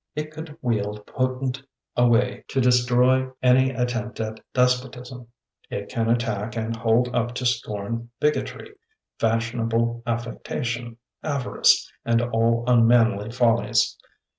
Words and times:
It 0.15 0.31
could 0.31 0.57
wield 0.63 1.05
potent 1.05 1.61
sway 1.95 2.43
to 2.47 2.59
destroy 2.59 3.29
any 3.43 3.69
at 3.69 3.89
tempt 3.89 4.19
at 4.19 4.39
despotism— 4.51 5.27
it 5.69 5.89
can 5.89 6.09
attack 6.09 6.57
and 6.57 6.75
hold 6.75 7.09
up 7.13 7.35
to 7.35 7.45
scorn 7.45 8.09
bigotry, 8.19 8.71
fashionable 9.19 10.01
affectation, 10.07 10.97
avarice 11.21 11.87
and 12.03 12.19
all 12.19 12.63
unmanly 12.65 13.29
follies. 13.29 13.95